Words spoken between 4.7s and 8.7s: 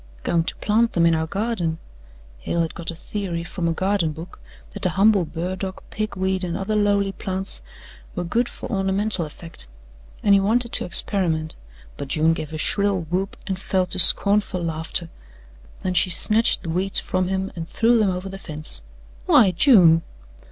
that the humble burdock, pig weed and other lowly plants were good for